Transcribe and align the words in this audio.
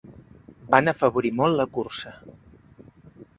Van 0.75 0.91
afavorir 0.93 1.31
molt 1.41 1.59
la 1.59 1.67
cursa. 1.77 2.15